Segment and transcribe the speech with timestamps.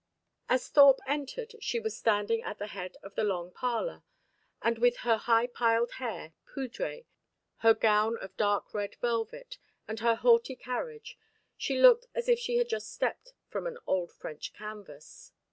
[0.49, 4.01] As Thorpe entered, she was standing at the head of the long parlour;
[4.59, 7.05] and with her high piled hair, poudré,
[7.57, 11.19] her gown of dark red velvet, and her haughty carriage,
[11.55, 15.33] she looked as if she had just stepped from an old French canvas.